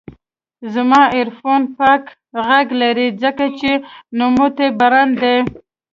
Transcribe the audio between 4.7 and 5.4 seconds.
برانډ دی.